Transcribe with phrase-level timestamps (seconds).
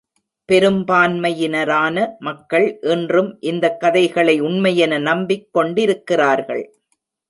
[0.51, 2.07] பெரும்பான்மையினரான
[2.19, 6.75] மக்கள், இன்றும் இந்தக் கதைகளை உண்மையென நம்பிக் கொண்டிருக்கிறார்கள்.